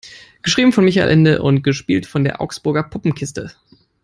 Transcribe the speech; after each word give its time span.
Geschrieben 0.41 0.73
von 0.73 0.83
Michael 0.83 1.11
Ende 1.11 1.43
und 1.43 1.61
gespielt 1.61 2.07
von 2.07 2.23
der 2.23 2.41
Augsburger 2.41 2.81
Puppenkiste. 2.81 3.51